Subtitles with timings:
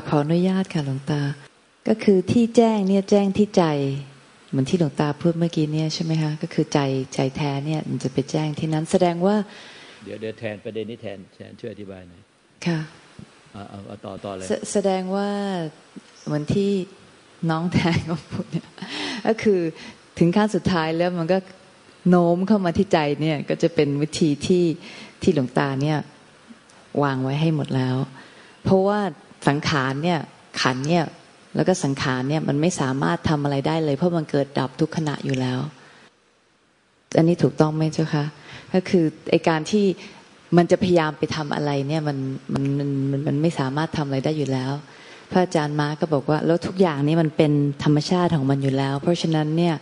[0.00, 1.22] กลับขออนุญาตค่ะหลวงตา
[1.88, 3.64] ก็คือที่แจ้งเนี่ยแจ้งที่ใจ
[4.50, 6.78] เหมือนที่หลวงตาพูดเมื่อกี้เนี่ยใช่ไหมคะก็คือใจ
[7.14, 9.36] ใจแท้เนี่ยมันจะไปแจ้งที่นั้นแสดงว่า
[10.04, 12.20] เดี๋ยวเดี๋ยวแทนประเด็นนี้แทนแทนช่วยอธิบายหน่อย
[12.66, 12.80] ค่ะ
[13.52, 15.30] เอาเอาเอาต่อต่อเลยแสแสดงว่า
[16.24, 16.70] เหมือนที่
[17.50, 18.68] น้องแทนก็พูดเนี่ย
[19.26, 19.60] ก็คือ
[20.18, 21.38] ถึงขั้นสุดท้ายแล้วมันก็
[22.08, 24.64] โน้มเข้ามาที่ใจเนี่ยก็จะเป็นวิธีที่
[25.22, 25.98] ที่หลวงตาเนี่ย
[27.02, 27.96] วางไว้ให้หมดแล้ว
[28.64, 29.00] เพราะว่า
[29.48, 30.18] สังขารเนี่ย
[30.60, 31.04] ขันเนี่ย
[31.54, 35.58] แล้วก็สังขารเนี่ยมันไม่สามารถทำอะไรได้เลย เพราะมันเกิดดับทุกขณะอยู่แล้ว
[37.16, 38.24] อันนี้ถูกต้องไหมเจ้าคะ
[38.72, 39.84] ก็คือไอการที่
[40.56, 42.16] มันจะพยายามไปทำอะไรเนี่ยมัน
[42.54, 44.72] มันมันมันมันไม่สามารถทำอะไรได้อยู่แล้ว
[45.30, 47.52] พระอาจารย์มาก็บอกว่า แล้วทุกอย่างนี้มันเป็น
[47.84, 49.74] ธรรมชาติของมันอยู่แล้ว เพราะฉะนั้นเนี่ย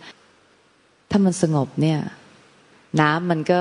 [1.09, 1.99] ถ้ามันสงบเนี่ย
[3.01, 3.59] น้ำมันก็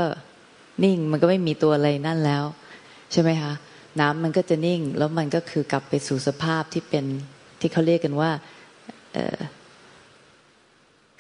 [0.84, 2.44] นิ่งมันก็ไม่มีตัวอะไรนั่นแล้ว
[3.12, 3.52] ใช่ไหมคะ
[4.00, 7.04] น้ำมันก็จะนิ่ง แล้วมันก็คือกลับไปสู่สภาพที่เป็น
[7.60, 8.30] ที่เขาเรียกกันว่า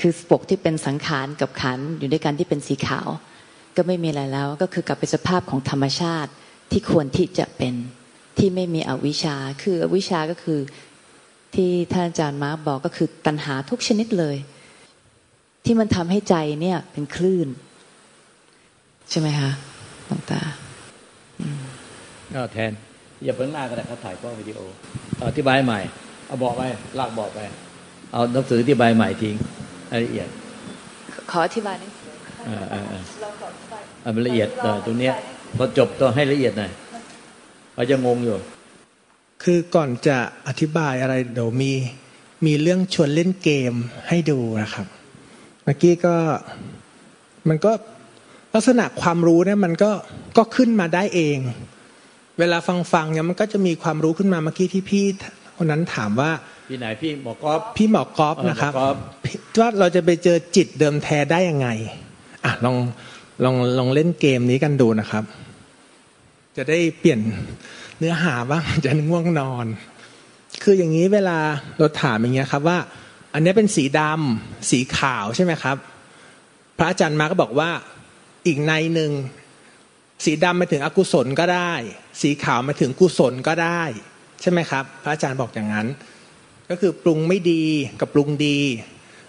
[0.00, 3.08] คือปกที่เป็นสังขารกับขันอยู่ด้วยกันที่เป็นสีขาว
[3.76, 6.30] ก็ไม่มีอะไรแล้วก็คือกลับไปสภาพของธรรมชาติ
[6.72, 7.74] ที่ควรที่จะเป็น
[8.38, 10.60] ที่ไม่มีอวิชชา คืออวิชชาก็คือ
[11.54, 14.36] ที่ท่านอาจารย์มาร์คบอกก็คือตัณหาทุกชนิดเลย
[15.64, 17.48] ที่มันทำให้ใจเนี่ยเป็นคลื่น
[19.10, 19.50] ใช่ไหมคะ
[20.06, 20.40] หลวงตา
[21.36, 22.72] เอาแทน
[23.24, 24.58] อย่าเพิ่งหน้าก็ได้เขาถ่ายกล้องวิดีโอ
[25.16, 25.80] เอาอธิบายใหม่
[26.26, 26.62] เอาบอกไป
[26.98, 27.38] ลากบอกไป
[28.12, 29.34] เอาหนังสืออธิบายใหม่ทิ้ง
[29.92, 30.28] รายละเอียด
[31.30, 31.92] ขออธิบายหนิด
[32.46, 33.02] เออเออเออ
[34.02, 35.14] เอามันละเอียดเออตรงเนี้ย
[35.56, 36.72] พอจบต้องให้ละเอียดหน่อย
[37.74, 38.36] เขาจะงงอยู่
[39.42, 41.72] คือก่อนจะอธิบายอะไรเดี๋ยวมี
[42.46, 43.74] มีเรื่องชวนเล่นเกม
[44.08, 44.86] ให้ดูนะครับ
[45.64, 46.16] เมื่อกี้ก็
[47.48, 47.72] มันก็
[48.54, 49.90] ลักษณะความรู้เนี่ยมันก็
[50.36, 51.38] ก็ขึ้นมาได้เอง
[52.38, 55.04] เวลาฟังฟังๆเนี่ยมันก็จะมีความรู้ขึ้นมาเมื่อกี้ที่พี่
[55.56, 56.30] คนนั้นถามว่า
[56.68, 61.68] พี่ไหนพี่หมอกอฟพี่หมอกอฟนะครับเออหมอกอฟพี่ว่าเราจะไปเจอจิตเดิมแท้ได้ยังไง
[62.44, 62.76] อะลอง
[63.44, 65.24] ลองลองเล่นเกมนี้กันดูนะครับ
[66.56, 67.20] จะได้เปลี่ยน
[67.98, 69.66] เนื้อหาบ้างจะง่วงนอน
[70.62, 71.38] คืออย่างนี้เวลา
[71.78, 72.78] เราถามอย่างเงี้ยครับว่า
[73.34, 75.76] อันนี้เป็นสีดำสีขาวใช่ไหมครับ
[76.78, 77.70] พระอาจารย์มาก็บอกว่า
[78.46, 79.10] อีกในหนึ่ง
[80.24, 81.72] สีดำมาถึงอกุศลก็ได้
[82.22, 83.82] สีขาวมาถึงกุศลก็ได้
[84.40, 85.86] ใช่ไหมครับ พระอาจารย์บอกอย่างนั้น
[86.70, 87.64] ก็คือปรุงไม่ดี
[88.00, 88.58] กับปรุงดี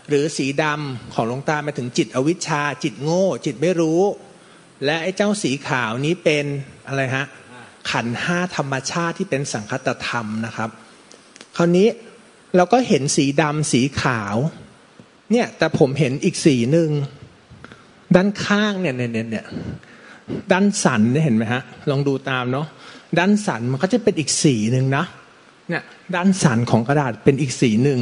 [0.09, 4.01] หรือสีดำของหลวงตามาถึงจิตอวิชชา จิตโง่ จิตไม่รู้
[4.85, 6.45] และไอ้เจ้าสีขาวนี้เป็น
[6.87, 7.25] อะไรฮะ
[7.91, 10.69] ขันห้าธรรมชาติที่เป็นสังคตธรรมนะครับ
[11.57, 11.87] คราวนี้
[12.55, 14.35] เราก็เห็นสีดำสีขาว
[15.31, 16.89] เนี่ยแต่ผมเห็นอีกสีหนึ่ง
[18.15, 19.45] ด้านข้างเนี่ยเนี่ยเนี่ย
[20.51, 22.67] ด้านสันเนี่ยเห็นไหมฮะลองดูตามเนาะ
[23.19, 25.05] ด้านสันมันก็จะเป็นอีกสีหนึ่งนะ
[25.69, 25.83] เนี่ย
[26.15, 27.99] ด้านสันของกระดาษเป็นอีกสีหนึ่ง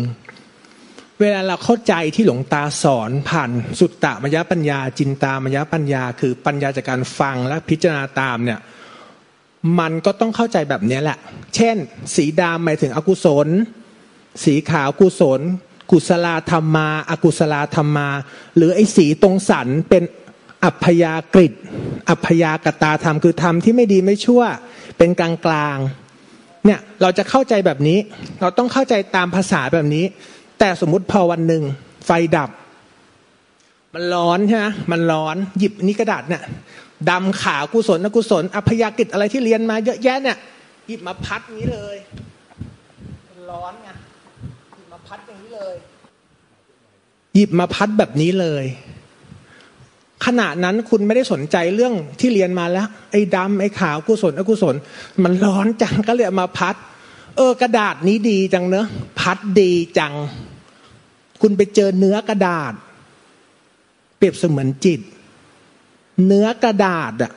[1.22, 8.60] เวลาเราเข้าใจที่หลวงตาสอนผ่านสุตตมยปัญญา จินตามยปัญญา คือปัญญาจากการฟังและพิจารณาตามเนี่ย
[9.80, 11.18] มันก็ต้องเข้าใจแบบนี้แหละ
[11.56, 11.76] เช่น
[12.16, 13.48] สีดำหมายถึงอกุศล
[14.44, 15.42] สีขาวกุศล
[15.92, 18.10] กุศลธรรมาอากุศลธรรมา
[18.56, 20.04] หรือไอ้สีตรงสันเป็น
[20.68, 21.48] อัพยากฤิ
[22.10, 24.44] อัพยากตาธรรมคือธรรมที่ไม่ดีไม่ชั่ว
[24.98, 27.98] เป็นกลางกลางๆเนี่ยเราจะเข้าใจแบบนี้
[28.42, 30.06] เราต้องเข้าใจตามภาษาแบบนี้
[30.60, 31.64] แต่สมมุติพอวันหนึ่ง
[32.06, 32.50] ไฟดับ
[33.94, 36.44] มันร้อนใช่ไหมมันร้อนหยิบนี่กระดาษเนี่ย
[37.10, 40.38] ดำขาวกุศลอกุศลอัพยากฤิอะไรที่เรียนมาเยอะแยะเนี่ย
[40.88, 41.96] หยิบมาพัดนี้เลย
[43.52, 43.90] ร้อนไง
[44.76, 45.76] หยิบมาพัดอย่างนี้เลย
[47.36, 48.66] หยิบมาพัดแบบนี้เลย
[50.26, 54.76] ขณะนั้นคุณไม่ได้สนใจเรื่องที่เรียนมาแล้ว ไอ้ดำไอ้ขาวกุศลอกุศล
[55.24, 56.76] มันร้อนจังก็เลยมาพัด
[57.38, 58.88] เออกระดาษนี้ดีจังเนอะ
[59.20, 60.14] พัดดีจัง
[61.42, 62.74] คุณไปเจอเนื้อกระดาษ
[64.18, 65.02] เปรียบเสมือนจิต
[66.26, 67.32] เนื้อกระดาษอะ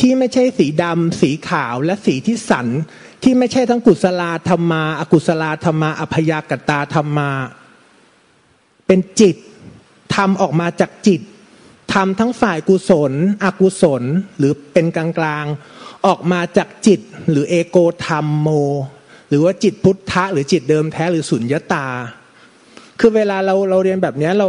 [0.00, 2.66] ที่ไม่ใช่สีดำสีขาวและสีที่สัน
[3.22, 7.30] ที่ไม่ใช่ทั้งกุศลธรรมา อกุศลธรรมา อพยากตาธรรมา
[8.86, 9.36] เป็นจิต
[10.14, 11.20] ทำออกมาจากจิต
[11.92, 13.12] ทำทั้งฝ่ายกุศล
[13.44, 14.02] อกุศล
[14.38, 17.00] หรือเป็นกลางๆ ออกมาจากจิต
[17.30, 18.48] หรือเอโกธรรมโม
[19.28, 21.86] หรือว่าจิตพุทธะ หรือจิตเดิมแท้หรือสุญญตา
[23.00, 24.46] คือเวลาเราเราเรียนแบบนี้เรา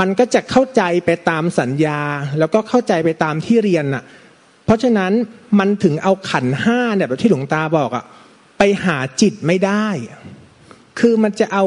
[0.00, 2.00] มันก็จะเข้าใจไปตามสัญญา
[2.38, 4.02] แล้วก็เข้าใจไปตามที่เรียนอะ
[4.64, 5.12] เพราะฉะนั้น
[5.58, 8.04] มันถึงเอาขันห้าเนี่ยแบบที่หลวงตาบอกอะ
[8.58, 9.86] ไปหาจิตไม่ได้
[10.98, 11.64] คือมันจะเอา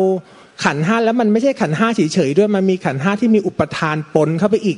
[0.64, 4.78] ขันห้าแล้วมันไม่ใช่ขันห้าเฉยๆด้วยมันมีขันห้าที่มีอุปทานปนเข้าไปอีก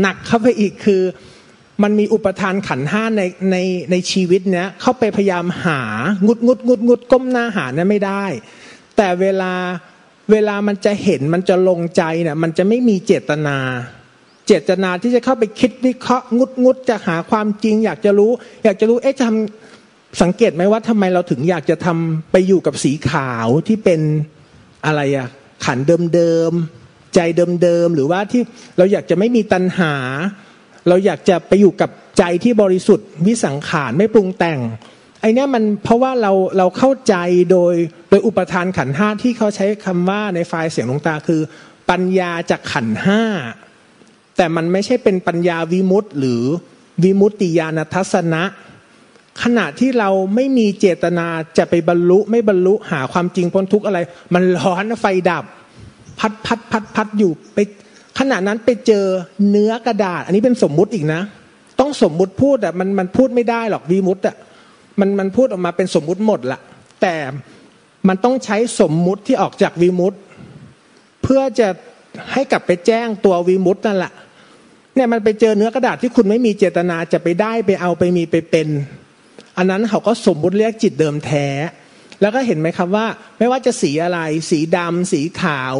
[0.00, 1.02] หนักเข้าไปอีกคือ
[1.82, 3.56] มันมีอุปทานขันห้าในใน
[3.90, 5.80] ในชีวิตเนี้ยเข้าไปพยายามหา
[6.26, 8.24] งุดงุดงุดงุดก้มหน้าหาเนี่ยไม่ได้
[8.96, 9.52] แต่เวลา
[10.30, 13.58] เวลามันจะเห็นมันจะลงใจเนี่ยมันจะไม่มีเจตนา
[14.46, 18.32] เจตนาที่จะเข้าไปคิดวิเคราะห์งุดงุดจะหาความจริง อยากจะรู้
[18.64, 24.00] อยากจะรู้เอ๊ะทำสังเกตไหมว่าทำไมเราถึงอยากจะทำไปอยู่กับสีขาวที่เป็น
[24.86, 25.28] อะไรอะ
[25.64, 25.78] ขัน
[26.14, 27.20] เดิมๆใจ
[27.62, 28.42] เดิมๆหรือว่าที่
[28.78, 29.94] เราอยากจะไม่มีตัณหา
[30.88, 34.60] เราอยากจะไปอยู่กับใจที่บริสุทธิ์วิสังขารไม่ปรุงแต่ง
[35.20, 37.14] ไอเนี้ยมันเพราะว่าเราเราเข้าใจ
[37.50, 37.74] โดย
[38.10, 41.40] โดยอุปทานขันห้าที่เขาใช้คำว่าในไฟล์เสียงลวงตาคือ
[41.90, 43.22] ปัญญาจากขันห้า
[44.36, 46.42] แต่มันไม่ใช่เป็นปัญญาวิมุตต์หรือ
[47.04, 48.42] วิมุตติญาณทัศนะ
[49.42, 51.26] ขณะที่เราไม่มีเจตนา
[51.58, 53.98] จะไปบรรลุ ไม่บรรลุหาความจริงพ้นทุกข์อะไร
[54.34, 55.44] มันร้อนไฟดับ
[56.20, 57.58] พัดพัดพัดพัดอยู่ไป
[58.18, 59.04] ขณะนั้นไปเจอ
[59.50, 61.20] เนื้อกระดาษ อันนี้เป็นสมมุติอีกนะ
[61.80, 64.36] ต้องสมมุติพูดอะมันมันพูดไม่ได้หรอกวิมุตอะ
[65.00, 66.60] มันมันพูดออกมาเป็นสมมุติหมดละ
[67.02, 67.14] แต่
[68.08, 70.14] มันต้องใช้สมมุติที่ออกจากวิมุต
[71.22, 71.68] เพื่อจะ
[72.32, 74.12] ให้กลับไปแจ้งตัววิมุตนั่นแหละ
[74.94, 78.68] เนี่ยมันไปเจอเนื้อกระดาษที่คุณไม่มีเจตนาจะไปได้ไปเอาไปมีไปเป็น
[79.56, 81.46] อันนั้นเขาก็สมมุติเรียกจิตเดิมแท้
[82.20, 83.06] แล้วก็เห็นไหมครับว่า
[83.38, 84.20] ไม่ว่าจะสีอะไร
[84.50, 85.74] สีดำสีขาว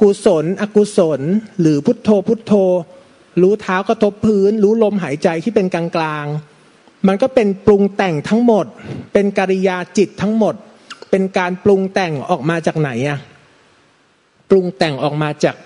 [0.00, 1.20] กุศล อกุศล
[1.60, 2.52] หรือพุทโธพุทโธ
[3.42, 6.26] รู้เท้ากระทบพื้น รู้ลมหายใจที่เป็นกลางกลาง
[7.06, 8.66] มันก็เป็นปรุงแต่งทั้งหมด
[9.12, 10.54] เป็นกิริยาจิตทั้งหมด
[11.10, 13.18] เป็นการปรุงแต่งออกมาจากไหนอะ
[14.50, 15.56] ปรุงแต่งออกมาจาก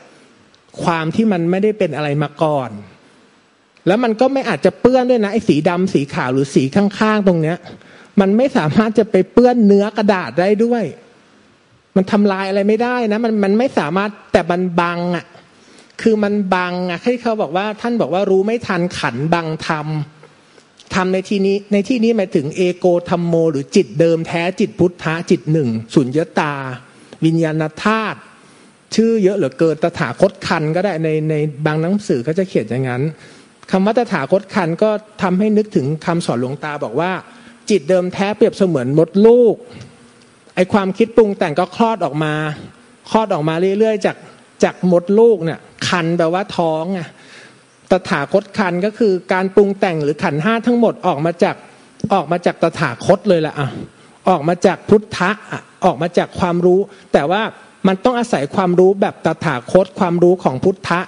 [0.83, 2.71] ความที่มันไม่ได้เป็นอะไรมาก่อน
[3.87, 7.57] แล้วมันก็ไม่อาจจะเปื้อนด้วยนะไอ้สีดำสีขาวหรือสีข้างๆตรงเนี้ย
[8.21, 10.85] มันไม่สามารถจะไปเปื้อนเนื้อกระดาษได้ด้วย
[11.97, 15.25] มันทำลายอะไรไม่ได้นะ มันมันไม่สามารถแต่มันบังอะ
[16.03, 19.87] คือมันบังอะที่เขาบอกว่า ท่านบอกว่ารู้ไม่ทันขันบังธรรม
[20.95, 26.55] ธรรมในที่นี้ในที่นี้หมายถึงเอโกธรรมโม หรือจิตเดิมแท้จิตพุทธะจิตหนึ่งสุญญตา
[27.25, 28.19] วิญญาณธาตุ
[28.95, 31.35] ชื่อเยอะเหลือเกินตถาคตคันก็ได้ในใน
[31.67, 33.03] บางหนังสือเขาจะเขียนอย่างนั้น
[33.71, 34.91] คำว่าตถาคตคันก็
[35.23, 37.13] ทำให้นึกถึงคำสอนหลวงตาบอกว่า
[37.71, 39.55] จิตเดิมแท้เปรียบเสมือนมดลูก
[40.55, 42.35] ไอความคิดปรุงแต่งก็คลอดออกมา
[43.11, 44.17] คลอดออกมาเรื่อยๆ จาก
[44.65, 47.01] จากมดลูกเนี่ยคันแปลว่าท้องไง
[47.91, 51.57] ตถาคตคันก็คือการปรุงแต่งหรือขันห้าทั้งหมดออกมาจาก
[52.15, 53.69] ออกมาจากตถาคตเลยละอะ
[54.29, 55.31] ออกมาจากพุทธะ
[55.85, 56.81] ออกมาจากความรู้
[57.13, 57.43] แต่ว่า
[57.87, 61.01] มันต้องอาศัยความรู้แบบตถาคตความรู้ของพุทธะ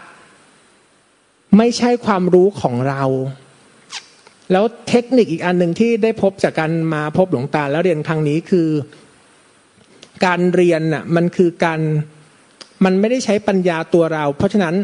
[1.56, 3.02] ไม่ใช่ความรู้ของเรา
[4.52, 8.68] แล้วเทคนิคอีกอันหนึ่งที่ได้พบจากการมาพบหลวงตาแล้วเรียนครั้งนี้คือ
[10.24, 11.80] การเรียนน่ะมันคือการ
[12.84, 14.74] มันไม่ได้ใช้ปัญญาตัวเรา เพราะฉะนั้น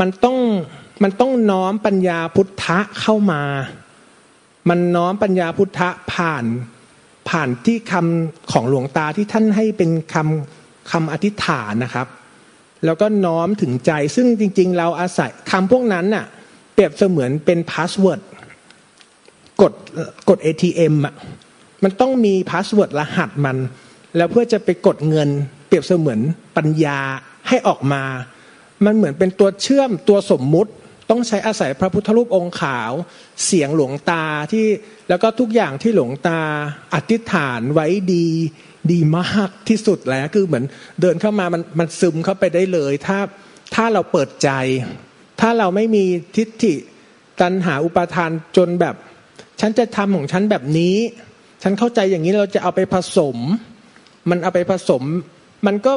[0.00, 0.38] มันต้อง
[1.02, 3.42] มันต้องน้อมปัญญาพุทธะเข้ามา
[4.68, 6.44] มันน้อมปัญญาพุทธะผ่าน
[7.28, 12.06] ผ่านที่คำของหลวงตาที่ท่านให้เป็นคำคำอธิษฐานนะครับ
[12.84, 16.26] แล้วก็น้อมถึงใจ ซึ่งจริง ๆ เราอาศัยคำพวกนั้นน่ะ
[16.74, 18.20] เปรียบเสมือนเป็น password
[19.62, 19.72] กด
[20.28, 21.14] กด ATM อะ
[21.84, 23.56] มันต้องมี password รหัสมัน
[24.16, 25.28] แล้วเพื่อจะไปกดเงิน
[25.66, 26.20] เปรียบเสมือน
[26.56, 26.98] ปัญญา
[27.48, 28.02] ให้ออกมา
[28.84, 30.72] มันเหมือนเป็นตัวเชื่อมตัวสมมุติ
[31.10, 32.92] ต้องใช้อาศัยพระพุทธรูปองค์ขาว
[33.44, 34.66] เสียงหลวงตาที่
[35.08, 36.40] แล้วก็ทุกอย่างที่หลวงตา
[36.94, 38.28] อธิษฐานไว้ดี
[38.92, 40.64] ดีมากที่สุดแล้วคือเหมือน
[41.00, 43.18] เดินเข้ามามันมันซึมเข้าไปได้เลย ถ้า
[43.74, 44.50] ถ้าเราเปิดใจ
[45.40, 46.04] ถ้าเราไม่มี
[46.36, 46.74] ทิฏฐิ
[47.40, 48.94] ตัณหาอุปาทานจนแบบ
[49.60, 50.96] ฉันจะทำของฉันแบบนี้
[51.62, 53.36] ฉันเข้าใจอย่างนี้เราจะเอาไปผสม
[54.30, 55.02] มันเอาไปผสม
[55.66, 55.92] มันก็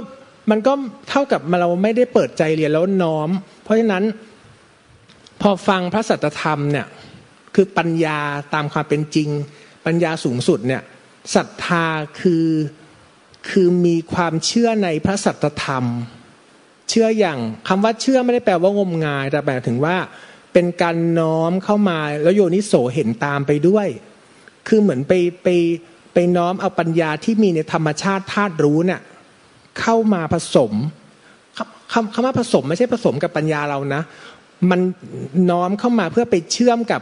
[0.52, 0.74] มันก็
[1.10, 3.30] เท่ากับเราไม่ได้เปิดใจเรียนแล้วน้อม
[3.64, 4.04] เพราะฉะนั้น
[5.42, 6.88] พอฟังพระสัจธรรมเนี่ย
[7.56, 8.20] คือปัญญา
[8.54, 9.30] ตามความเป็นจริง
[9.86, 10.82] ปัญญาสูงสุดเนี่ย
[11.36, 11.86] ศรัทธา
[12.22, 12.46] คือ
[13.50, 15.86] คือมีความเชื่อในพระสัจธรรม
[16.90, 19.96] เชื่ออย่างคำว่าเชื่อไม่ได้แปลว่างมงาย แต่แปลถึงว่า
[20.54, 23.88] เป็นการน้อมเข้ามาแล้วโยนิโสเห็นตามไปด้วย
[24.68, 25.14] คือเหมือนไป
[25.44, 25.48] ไป
[26.14, 29.02] ไปน้อมเอาปัญญาที่มีในธรรมชาติธาตุรู้เนี่ย
[29.80, 30.72] เข้ามาผสม
[31.94, 34.02] คำคำว่าผสมไม่ใช่ผสมกับปัญญาเรานะ
[34.70, 34.80] มัน
[35.50, 37.02] น้อมเข้ามาเพื่อไปเชื่อมกับ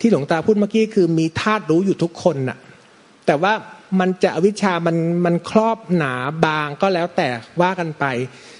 [0.00, 2.58] ที่หลวงตาพูดเมื่อกี้คือมีธาตุรู้อยู่ทุกคนน่ะ
[3.26, 3.52] แต่ว่า
[4.00, 7.28] มันจะอวิชามันมันครอบหนาบางก็แล้วแต่
[7.60, 8.04] ว่ากันไป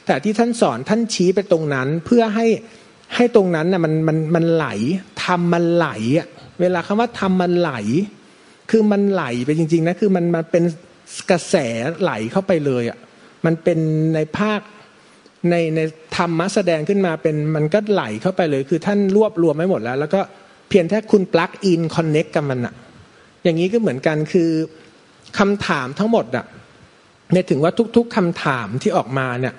[0.07, 2.47] แต่ที่ท่านสอนท่านชี้ไปตรงนั้นเพื่อให้
[3.15, 4.67] ให้ตรงนั้นน่ะมันมันมันไหล
[5.25, 5.89] ทำมันไหล
[6.19, 6.27] อะ
[6.61, 7.73] เวลาคำว่าทำมันไหล
[8.71, 10.65] คือมันไหลไปจริง ๆนะคือมันมันเป็น
[11.31, 11.55] กระแส
[12.03, 12.99] ไหลเข้าไปเลยอะ
[13.45, 13.79] มันเป็น
[14.15, 14.61] ในภาค
[15.51, 15.81] ในใน
[16.17, 20.21] ธรรมะแสดงขึ้นมาเป็นมันก็ไหลเข้าไปเลย คือท่านรวบรวมไว้หมดแล้ว แล้วก็
[20.69, 22.75] เพียงแค่คุณปลั๊กอินคอนเน็กกับมันอะ
[23.45, 24.51] อย่างนี้ก็เหมือนกันคือ
[25.39, 26.45] คำถามทั้งหมดอะ
[27.33, 29.55] ในถึงว่าทุก ๆคำถามที่ออกมาเนี่ย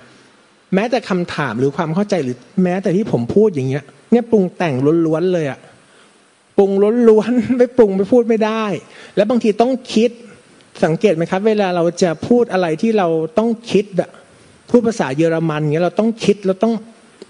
[0.73, 5.59] แม้แต่คำถามหรือความเข้าใจหรือแม้แต่ที่ผมพูดอย่างเงี้ย เนี่ยปรุงแต่งล้วนๆเลยอะ
[6.57, 6.71] ปรุง
[7.09, 8.63] ล้วนๆไม่ปรุงไม่พูดไม่ได้
[9.15, 10.11] แล้วบางทีต้องคิด
[10.85, 13.07] สังเกตไหมครับ เวลาเราจะพูดอะไรที่เรา
[13.37, 14.09] ต้องคิดอะ
[14.69, 16.73] พูดภาษาเยอรมันเงี้ยเราต้องคิดเราต้อง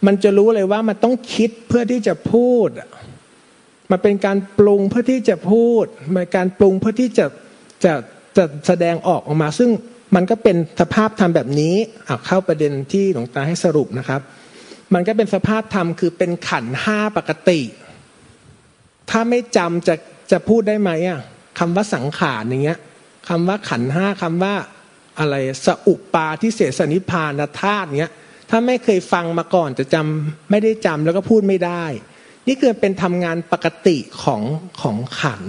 [0.07, 2.69] มันจะรู้เลยว่ามันต้องคิดเพื่อที่จะพูด
[3.91, 7.25] มันเป็นการปรุงเพื่อที่จะพูดมันการปรุงเพื่อที่จะ
[7.85, 7.93] จะ
[8.37, 9.69] จะแสดงออกออกมา ซึ่ง
[10.15, 11.75] มันก็เป็นสภาพธรรมแบบนี้
[12.05, 14.21] เอาเข้าประเด็นที่หลวงตาให้สรุปนะครับ
[14.93, 17.61] มันก็เป็นสภาพธรรมคือเป็นขันห้าปกติ
[19.09, 19.95] ถ้าไม่จำจะ
[20.31, 21.21] จะพูดได้ไหมอะ
[21.59, 22.79] คำว่าสังขารอย่างเงี้ย
[23.29, 24.55] คำว่าขันห้าคำว่า
[25.19, 28.13] อะไรสอุปาที่เสสนิพานธาตุเนี้ย
[28.49, 31.83] ถ้าไม่เคยฟังมาก่อนจะจำไม่ได้จำแล้วก็พูดไม่ได้
[32.47, 34.41] นี่คือเป็นทำงานปกติของ
[34.81, 35.43] ของขัน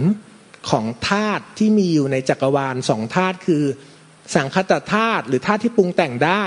[0.70, 3.62] ของธาตุที่มีอยู่ในจักรวาลสองธาตุคือ
[4.34, 6.44] สังคตธาตุหรือธาตุที่ปรุงแต่งได้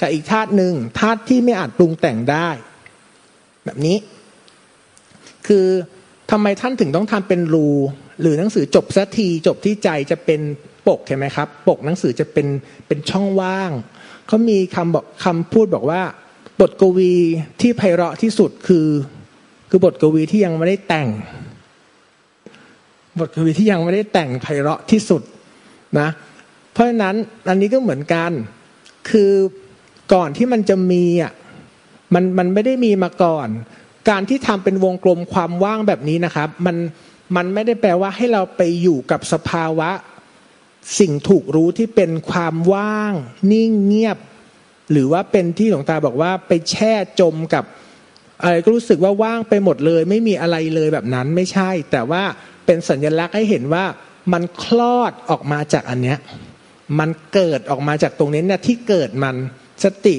[0.00, 2.48] กับอีกธาตุหนึ่งธาตุที่ไม่อาจปรุงแต่งได้
[3.64, 3.96] แบบนี้
[5.46, 5.66] คือ
[6.30, 7.68] ทำไมท่านถึงต้องทำเป็นรู
[8.20, 10.40] หรือหนังสือจบสักทีจบที่ใจจะเป็น
[10.88, 12.46] ปกใช่ไหมครับ ปกหนังสือจะเป็น
[12.86, 13.70] เป็นช่องว่าง
[14.26, 16.02] เขามีคำบอกคำพูดบอกว่า
[16.60, 17.14] บทกวี
[17.60, 18.88] ที่ไพเราะที่สุดคือ
[19.70, 21.08] คือบทกวีที่ยังไม่ได้แต่ง
[23.18, 25.22] บทกวีที่ยังไม่ได้แต่งไพเราะที่สุด
[25.98, 26.08] นะ
[26.72, 27.14] เพราะฉะนั้น
[27.48, 28.30] อันนี้ก็เหมือนกัน
[29.10, 29.32] คือ
[30.14, 31.32] ก่อนที่มันจะมีอะ
[32.14, 33.48] มันมันไม่ได้มีมาก่อน
[34.08, 36.76] การที่ทำเป็นวงกลมความว่างแบบนี้นะครับ มัน
[37.36, 39.90] มันไม่ได้แปลว่าให้เราไปอยู่กับสภาวะ
[40.98, 43.12] สิ่งถูกรู้ที่เป็นความว่าง
[43.52, 44.18] นิ่งเงียบ
[44.90, 47.64] หรือว่าเป็นที่หลวงตาบอกว่าไปแช่จมกับ
[48.42, 52.22] อะไรก็รู้สึกว่าว่างไปหมดเลย ไม่มีอะไรเลยแบบนั้นไม่ใช่ แต่ว่า
[52.66, 53.84] เป็นสัญลักษณ์ให้เห็นว่า
[54.32, 56.18] มันคลอดออกมาจากอันเนี้ย
[56.98, 59.36] มันเกิดออกมาจากตรงนี้เนี่ยที่เกิดมัน
[59.84, 60.16] สติ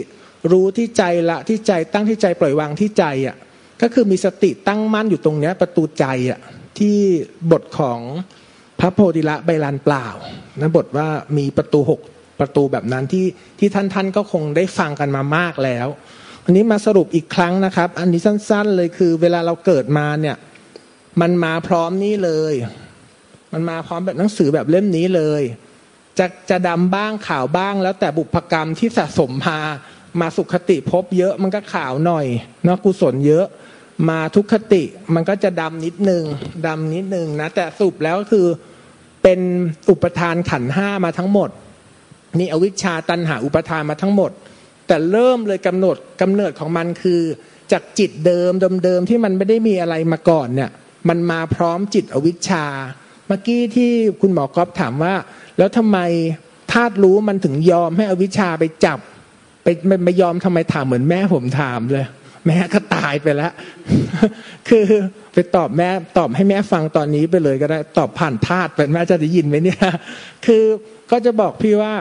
[0.51, 3.35] รู้ที่ใจละที่ใจตั้งที่ใจปล่อยวางที่ใจอะ
[3.81, 6.39] ก็คือมีสติตั้งมั่นอยู่ตรงเนี้ยประตูใจอะ
[6.79, 6.97] ที่
[7.51, 7.99] บทของ
[8.79, 10.07] พระโพธิละใบลานเปล่า
[10.61, 11.07] นะบทว่า
[11.37, 12.01] มีประตูหก
[12.39, 13.25] ประตูแบบนั้นที่
[13.59, 15.87] ที่ท่านท่านก็คงได้ฟังกันมามากแล้ว
[16.43, 20.35] วันนี้มาสรุปอีกครั้งนะครับ อันนี้สั้น ๆ เลยคือเวลาเราเกิดมาเนี่ย
[21.21, 22.53] มันมาพร้อมนี้เลย
[23.53, 25.41] มันมาพร้อมแบบหนังสือแบบเล่มนี้เลย
[26.19, 29.59] จะจะดำบ้างขาวบ้างแล้วแต่บุพกรรมที่สะสมมา
[30.21, 32.25] มาสุขติพบเยอะมันก็ขาวหน่อย
[32.63, 33.45] เนาะกุศลเยอะ
[34.09, 36.23] มาทุกขติมันก็จะดำนิดนึง
[36.67, 38.47] ดำนิดนึงนะแต่สุปแล้วก็คือ
[39.23, 39.39] เป็น
[39.89, 41.49] อุปทานขันห้ามาทั้งหมด
[42.39, 44.31] นี่อวิชชาตันหาอุปทานมาทั้งหมด
[44.87, 47.21] แต่เริ่มเลยกำหนดกำเนิดของมันคือ
[47.71, 48.51] จากจิตเดิม
[48.85, 50.71] เดิมที่มันไม่ได้มีอะไรมาก่อนเนี่ย
[51.09, 52.65] มันมาพร้อมจิตอวิชชา
[53.27, 53.91] เมื่อกี้ที่
[54.21, 55.13] คุณหมอกรอบถามว่า
[55.57, 55.97] แล้วทำไม
[56.71, 58.99] ธาตุรู้มันถึงยอมให้อวิชชาไปจับ
[59.63, 59.67] ไป
[60.05, 62.05] ไม่ยอมทำไมถามเหมือนแม่ผมถามเลย
[62.47, 63.53] แม่ก็ตายไปแล้ว
[64.69, 64.85] คือ
[65.33, 69.79] ไปตอบแม่ตอบให้แม่ฟังตอนนี้ไปเลยก็ได้ตอบผ่านธาตุเป็นแม่จะได้ยินไหมเนี่ย
[70.45, 70.63] คือ
[71.11, 71.93] ก็จะบอกพี่ว่า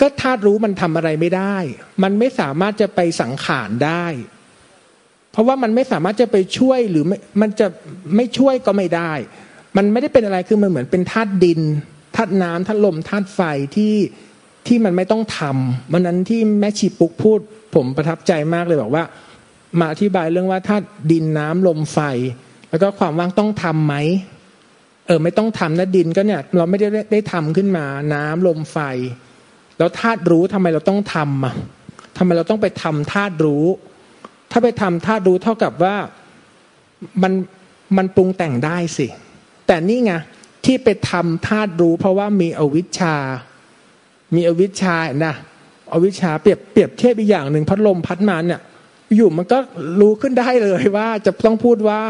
[0.00, 1.56] ก็ธาตุรู้มันทำอะไรไม่ได้
[2.02, 4.04] มันไม่สามารถจะไปสังขารได้
[5.36, 7.04] เพราะว่ามันไม่สามารถจะไปช่วยหรือ
[7.40, 7.66] มันจะ
[8.16, 9.12] ไม่ช่วยก็ไม่ได้
[9.76, 11.60] มันไม่ได้เป็นอะไรคือมันเหมือนเป็นธาตุดิน
[12.16, 13.40] ธาตุน้ำธาตุลมธาตุไฟ
[13.76, 13.94] ที่
[14.66, 17.38] ที่มันไม่ต้องทำวันนั้นที่แม่ชีปุกพูด
[17.74, 19.04] ผมประทับใจมากเลยบอกว่า
[19.78, 21.98] มาอธิบายเรื่องว่าธาตุดินน้ำลมไฟ
[22.70, 23.94] แล้วก็ความว่างต้องทำไหม
[25.06, 28.78] เออไม่ต้องทำนะดินก็เนี่ย เราไม่ได้ได้ทำขึ้นมา น้ำลมไฟ
[29.78, 31.54] แล้วธาตุรู้ทำไมเราต้องทำอะ
[32.18, 33.64] ทำไมเราต้องไปทำธาตุรู้
[34.58, 35.96] ถ้าไปทำธาตุรู้เท่ากับว่า
[37.22, 37.32] มัน
[37.96, 39.06] มันปรุงแต่งได้สิ
[39.66, 40.12] แต่นี่ไง
[40.64, 43.16] ที่ไปทำธาตุรู้ เพราะว่ามีอวิชชา
[44.34, 44.96] มีอวิชชา
[45.26, 45.34] นะ
[45.92, 48.60] อวิชชาเปรียบเปรียบเทียบอีกอย่างหนึ่งพัดลมพัดมาเนี่ย
[49.16, 49.58] อยู่มันก็
[50.00, 52.00] รู้ขึ้นได้เลยว่าจะต้องพูดว่า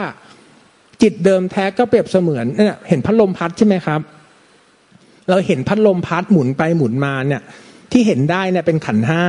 [1.03, 4.01] จิตเดิมแท้ก็เปรียบเสมือนเนี่ยเห็นพัดลมพัดใช่ไหมครับ
[5.29, 7.43] เราเห็นพัดลมพัดหมุนไปหมุนมาเนี่ย
[7.93, 9.25] ที่เห็นได้เนี่ยเป็นขันห้า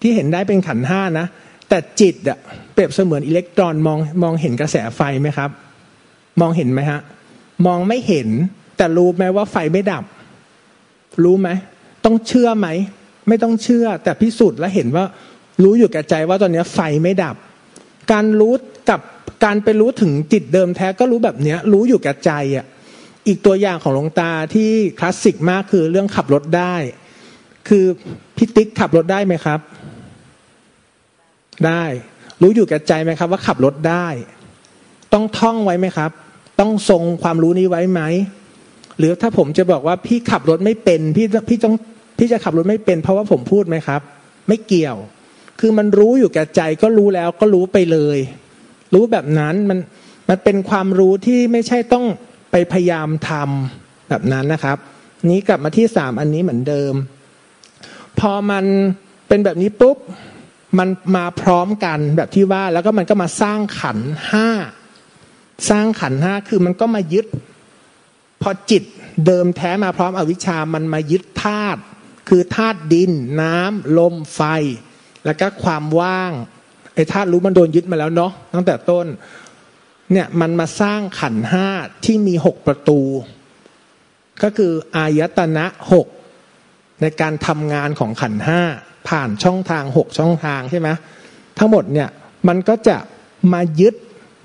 [0.00, 1.26] ที่เห็นได้เป็นขันห้านะ
[1.74, 2.38] แต่จิตอะ
[2.74, 5.50] เปรียบเสมือนอิเล็กตรอนมองมองเห็นกระแสไฟไหมครับ
[6.40, 7.00] มองเห็นไหมฮะ
[7.66, 8.28] มองไม่เห็น
[8.76, 10.04] แต่รู้ไหมว่าไฟไม่ดับ
[11.24, 11.48] รู้ไหม
[12.04, 12.68] ต้องเชื่อไหม
[13.28, 15.04] ไม่ต้องเชื่อ แต่พิสูจน์และเห็นว่า
[15.62, 17.36] รู้อยู่แก่ใจว่าตอนนี้ไฟไม่ดับ
[18.12, 18.54] การรู้
[18.90, 19.00] กับ
[19.44, 22.66] การไปรู้ถึงจิตเดิมแท้ก็รู้แบบเนี้ย รู้อยู่แกับใจอะ
[23.26, 26.74] อีกตัวอย่างของหลวงตาที่คลาสสิกมากคือเรื่องขับรถได้
[27.68, 27.84] คือ
[28.36, 29.60] พิติ๊กขับรถได้ไหมครับ
[31.66, 31.84] ได้
[32.42, 34.06] รู้อยู่แกับใจไหมครับ ว่าขับรถได้
[35.12, 36.10] ต้องท่องไว้ไหมครับ
[36.60, 38.00] ต้องทรงความรู้นี้ไว้ไหม
[38.98, 41.74] หรือถ้าผมจะบอกว่าพี่ขับรถไม่เป็น พี่พี่ต้อง
[42.18, 44.00] พี่จะขับรถไม่เป็น เพราะว่าผมพูดไหมครับ
[44.48, 44.96] ไม่เกี่ยว
[45.60, 48.18] คือมันรู้อยู่แก่ใจก็รู้แล้วก็รู้ไปเลย
[48.94, 49.78] รู้แบบนั้นมัน
[50.28, 52.04] มันเป็นความรู้ที่ไม่ใช่ต้อง
[52.50, 54.78] ไปพยายามทำแบบนั้นนะครับ
[55.30, 56.94] นี้กลับมาที่สามอันนี้เหมือนเดิม
[58.20, 58.64] พอมัน
[59.28, 59.96] เป็นแบบนี้ปุ๊บ
[60.78, 63.98] มันมาพร้อมกันแบบที่ว่าแล้วก็มันก็มาสร้างขัน
[64.30, 64.48] ห้า
[65.70, 67.26] สร้างขันห้าคือมันก็มายึด
[68.42, 68.82] พอจิต
[69.26, 71.80] เดิมแท้มาพร้อมอวิชามันมายึดธาตุ
[72.28, 74.40] คือธาตุดิน น้ำลมไฟ
[75.24, 76.32] แล้วก็ความว่าง
[76.94, 79.06] ไอ้ธาตุรู้มันโดนยึดมาแล้วเนาะตั้งแต่ต้น
[80.12, 81.66] เนี่ยมันมาสร้างขันห้า
[82.04, 83.00] ที่มีหกประตู
[84.42, 86.06] ก็คืออายตนะหก
[87.00, 88.62] ในการทำงานของขันห้า
[89.08, 90.88] ผ่านช่องทางหกช่องทางใช่ไหม
[91.58, 92.08] ทั้งหมดเนี่ย
[92.48, 92.96] มันก็จะ
[93.52, 93.94] มายึด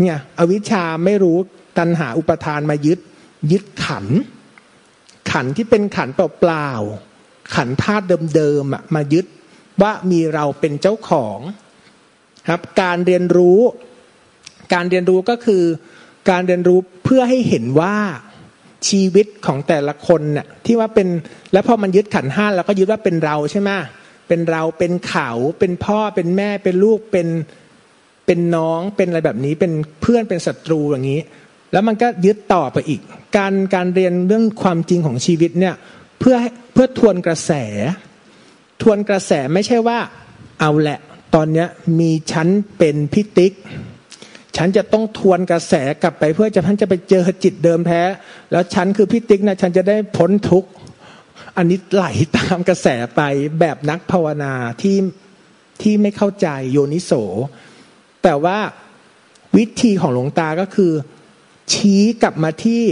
[0.02, 1.38] เนี่ยอวิชชาไม่รู้
[1.78, 3.00] ตัณหาอุปทานมายึด
[3.52, 4.06] ยึดขัน
[5.32, 9.26] ขันที่เป็นขันเปล่าๆขันธาตุเดิมๆมายึด
[9.82, 11.40] ว่ามีเราเป็นเจ้าของ
[12.50, 13.60] ครับ การเรียนรู้
[14.74, 15.64] การเรียนรู้ก็คือ
[16.30, 17.96] การเรียนรู้เพื่อให้เห็นว่า
[18.90, 21.08] ชีวิตของแต่ละคนเนี่ยที่ว่าเป็น
[21.54, 23.70] แล้วพอมันยึดขันห้าแล้วก็ยึดว่าเป็นเราใช่ไหม
[24.28, 25.30] เป็นเราเป็นเขา
[25.60, 27.28] เป็นพ่อเป็นแม่เป็นลูกเป็น
[28.26, 31.22] เป็นน้องเป็นอะไรแบบนี้เป็นเพื่อนเป็นศัตรูอย่างนี้
[31.72, 33.02] แล้วมันก็ยึดต่อไปอีก
[33.38, 35.76] การการเรียนเรื่องความจริงของชีวิตเนี่ย
[36.20, 36.36] เพื่อ
[36.74, 37.52] เพื่อทวนกระแส
[38.82, 40.00] ทวนกระแสไม่ใช่ว่า
[40.60, 41.00] เอาแหละ
[41.36, 41.68] ตอนเนี้ย
[42.00, 43.54] มีชั้นเป็นพิติก
[44.58, 48.02] ฉันจะต้องทวนกระแสกลับไปเพื่อจะฉันจะไปเจอจิตเดิมแท้
[48.52, 50.70] แล้วฉันคือพิติกนะฉันจะได้พ้นทุกข์
[51.58, 52.06] อันนี้ไหล
[52.38, 53.22] ตามกระแสไป
[53.60, 54.98] แบบนักภาวนาที่
[55.82, 57.12] ที่ไม่เข้าใจโยนิโส
[58.24, 58.58] แต่ว่า
[59.58, 60.92] วิธีของหลวงตาก็คือ
[61.74, 62.84] ชี้กลับมาที่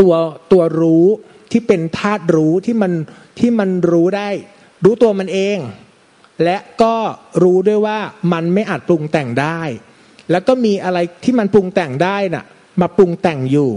[0.00, 0.14] ตัว
[0.52, 1.06] ตัวรู้
[1.50, 2.92] ที่เป็นธาตุรู้ที่มัน
[3.38, 4.28] ที่มันรู้ได้
[4.84, 5.58] รู้ตัวมันเอง
[6.44, 6.94] และก็
[7.42, 7.98] รู้ด้วยว่า
[8.32, 9.60] มันไม่อาจปรุงแต่งได้
[10.30, 12.44] แล้วก็มีอะไรที่มันปรุงแต่งได้น่ะ
[12.80, 13.70] มาปรุงแต่งอยู่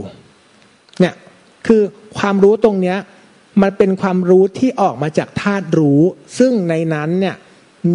[0.99, 1.15] เนี่ย
[1.67, 1.81] คือ
[2.17, 2.97] ความรู้ตรงเนี้ย
[3.61, 6.01] มันเป็นความรู้ที่ออกมาจากธาตุรู้
[6.39, 7.35] ซึ่งในนั้นเนี่ย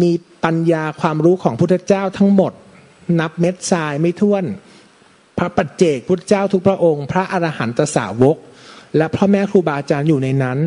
[0.01, 0.11] มี
[0.43, 2.51] ปัญญาความรู้ของพุทธเจ้าทั้งหมด
[3.19, 4.43] นับเม็ดทรายไม่ท้วน
[5.37, 8.37] พระปัจเจกพุทธเจ้าทุกพระองค์ พระอรหันตสาวก
[8.97, 10.57] และพ่อแม่ครูบาอาจารย์อยู่ในนั้น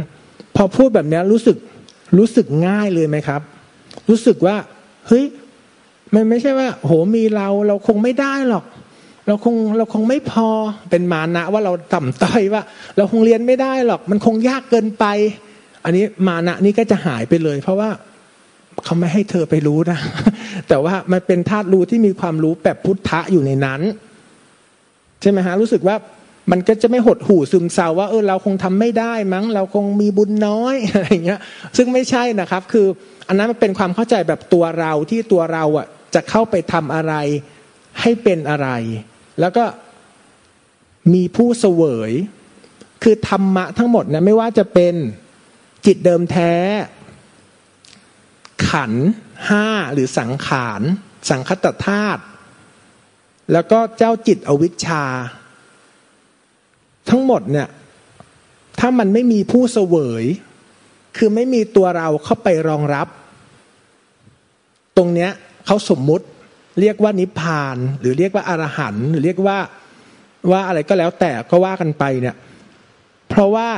[0.56, 1.56] พอพูดแบบนี้รู้สึก
[2.18, 3.40] รู้สึกง่ายเลยไหมครับ
[4.10, 4.56] รู้สึกว่า
[5.08, 5.24] เฮ้ย
[6.14, 8.64] มันไม่ใช่ว่า โหมีเราเราคงไม่ได้หรอก
[9.26, 10.48] เราคงเราคงไม่พอ
[10.90, 12.62] เป็นมานะว่าเราต่ำต้อยว่า
[12.96, 15.04] เราคงเรียนไม่ได้หรอก มันคงยากเกินไป
[15.84, 17.90] อันนี้มานะนี่ก็จะหายไปเลย เพราะว่า
[18.84, 19.98] เขาไม่ให้เธอไปรู้นะ
[20.68, 23.80] แต่ว่ามันเป็นธาตุรู้ที่มีความรู้แบบพุทธะอยู่ในนั้น
[25.20, 25.96] ใช่ไหมฮะรู้สึกว่า
[26.50, 31.40] มันก็จะไม่หดหู่ซึมเศร้าว่าเออเราคงทำไม่ได้มั้ง เราคงมีบุญน้อยอะไรเงี้ย
[31.76, 32.86] ซึ่งไม่ใช่นะครับ คือ
[33.28, 37.14] อันนั้นมันเป็นความเข้าใจแบบตัวเราที่ตัวเราอะจะเข้าไปทำอะไร
[38.00, 38.68] ให้เป็นอะไร
[39.40, 39.64] แล้วก็
[41.14, 42.12] มีผู้เสวย
[43.02, 44.94] คือธรรมะทั้งหมดนะไม่ว่าจะเป็น
[45.86, 46.52] จิตเดิมแท้
[48.68, 48.92] ขัน
[49.48, 50.82] ห้าหรือสังขาร
[51.30, 52.22] สังคตธาตุ
[53.52, 55.04] แล้วก็เจ้าจิตอวิชชา
[57.10, 57.68] ทั้งหมดเนี่ย
[58.78, 60.24] ถ้ามันไม่มีผู้เสวย
[61.16, 63.08] คือไม่มีตัวเราเข้าไปรองรับ
[64.96, 65.30] ตรงเนี้ย
[65.66, 66.26] เขาสมมุติ
[66.80, 69.58] เรียกว่านิพพาน หรือเรียกว่าอารหันต์หรือเรียกว่า
[70.50, 72.36] ว่าอะไรก็แล้วแต่ก็ว่ากันไปเนี่ย
[73.28, 73.68] เพราะว่า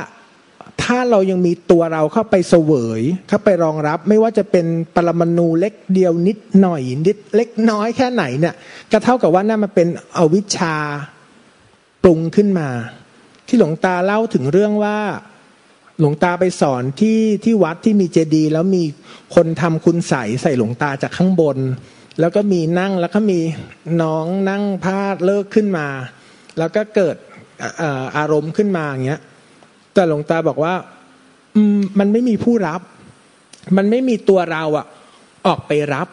[0.83, 8.55] ถ้าเรายังมีตัวเราเข้าไปเสวยเข้าไปรองรับ ไม่ว่าจะเป็นปรมาณูเล็กเดียวนิดหน่อยนิดเล็กน้อยแค่ไหนเนี่ย
[8.91, 10.75] ก็เท่ากับว่านั่นมันเป็นอวิชชา
[12.03, 12.69] ปรุงขึ้นมา
[13.47, 14.97] ที่หลวงตาเล่าถึงเรื่องว่า
[15.99, 18.83] หลวงตาไปสอนที่ที่วัดที่มีเจดีย์แล้วมี
[19.35, 21.57] คนทำคุณใสใส่หลวงตาจากข้างบน
[22.19, 23.39] แล้วก็มีนั่งแล้วก็มี
[24.01, 25.87] น้องนั่งพาดเลิกขึ้นมา
[26.57, 27.15] แล้วก็เกิด
[28.17, 29.21] อารมณ์ขึ้นมาอย่างเงี้ย
[29.93, 30.73] แต่หลวงตาบอกว่า
[31.99, 32.81] มันไม่มีผู้รับ
[33.77, 34.85] มันไม่มีตัวเราอะ
[35.47, 36.07] ออกไปรับ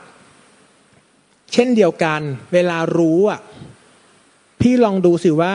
[1.53, 2.21] เช่นเดียวกัน
[2.53, 3.41] เวลารู้อะ
[4.61, 5.53] พี่ลองดูสิว่า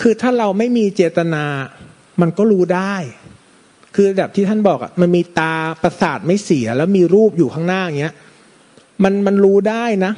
[0.00, 1.44] คือถ้าเราไม่มีเจตนา
[2.20, 2.94] มันก็รู้ได้
[3.94, 8.14] คือแบบที่ท่านบอกอะมันมีตาประสาทไม่เสีย แล้วมีรูปอยู่ข้างหน้าอย่างเงี้ย
[9.04, 10.12] มันมันรู้ได้นะ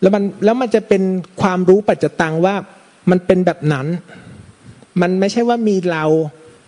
[0.00, 1.02] แล้วมันแล้วมันจะเป็น
[1.42, 2.54] ความรู้ปัจจตังว่า
[3.10, 3.86] มันเป็นแบบนั้น
[5.00, 6.04] มันไม่ใช่ว่ามีเรา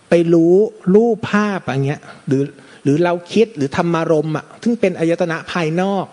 [0.09, 0.53] ไปรู้
[0.95, 2.43] รูปภาพอย่างเงี้ยหรือ
[2.83, 6.05] หรือเราคิดหรือธรรมารมอะซึ่งเป็นอายตนะภายนอก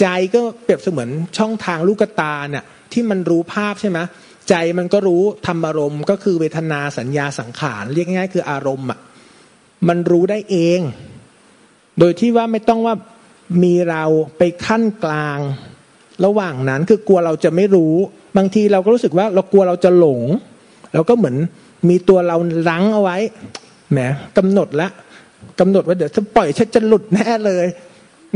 [0.00, 3.98] ใจก็เปรียบเสมือนช่องทางลูกตาเนี่ยที่มันรู้ภาพใช่ไหม
[4.48, 8.98] ใจมันก็รู้ธรรมอารมณ์ก็คือเวทนาสัญญาสังขารเรียกง่ายๆคืออารมณ์อะ
[9.88, 10.80] มันรู้ได้เอง
[11.98, 12.94] โดยที่ว่าไม่ต้องว่า
[13.62, 14.04] มีเรา
[14.38, 15.38] ไปขั้นกลาง
[16.24, 17.94] ระหว่างนั้นคือกลัวเราจะไม่รู้
[18.36, 20.20] บางทีเราก็รู้สึกว่าเรากลัวเราจะหลง
[20.94, 21.36] เราก็เหมือน
[21.88, 22.36] มีตัวเรา
[22.70, 23.16] ลังเอาไว้
[23.90, 23.98] แหม
[24.38, 24.88] กำหนดละ
[25.60, 27.66] กำหนดว่าเดี๋ยวถ้าปล่อยฉันจะหลุดแน่เลย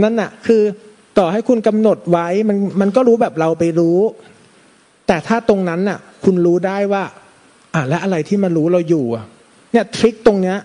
[0.03, 0.63] นั่นน่ะ คือ
[1.19, 3.99] ต่อให้คุณกำหนดไว้มันมันก็รู้แบบเราไปรู้
[5.07, 7.03] แต่ถ้าตรงนั้นน่ะ คุณรู้ได้ว่า
[7.75, 9.25] อะและอะไรที่มันรู้เราอยู่อะ
[9.73, 10.57] เนี่ยทริคตรงเนี้ย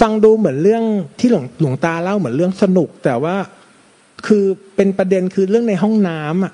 [0.00, 0.84] ฟังดูเหมือนเรื่อง
[1.18, 3.36] ที่หลวงหลวงตาเล่าเหมือนเรื่องสนุก แต่ว่า
[4.26, 4.44] คือ
[4.76, 6.52] เป็นประเด็นคือเรื่องในห้องน้ำอะ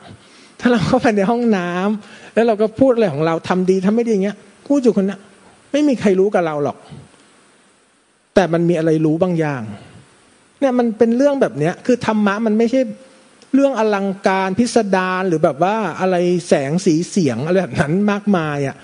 [0.61, 4.37] ถ้าเราเข้าไปในห้องน้ำแล้วเราก็พูดอะไรของเราทำดีทำไม่ดีอย่างเงี้ย
[4.69, 5.19] พูดอยู่คนนี้น
[5.73, 6.77] ไม่มีใครรู้กับเราหรอก
[8.35, 9.63] แต่มันมีอะไรรู้บางอย่าง
[10.61, 12.81] เนี่ยมันเป็นเรื่องแบบเนี้ย คือธรรมะมันไม่ใช่
[13.55, 16.17] เรื่องอลังการพิสดารหรือแบบว่าอะไร
[16.49, 18.77] แสงสีเสียงอะไรแบบนั้นมากมายอะ